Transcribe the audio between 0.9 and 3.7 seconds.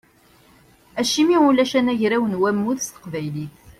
Acimi ulac anagraw n wammud s teqbaylit?